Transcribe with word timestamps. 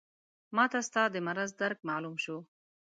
ماته 0.55 0.79
ستا 0.87 1.03
د 1.11 1.15
مرض 1.27 1.51
درک 1.59 1.79
معلوم 1.89 2.15
شو. 2.23 2.37